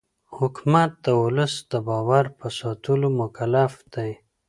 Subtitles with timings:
[0.37, 4.11] حکومت د ولس د باور په ساتلو مکلف دی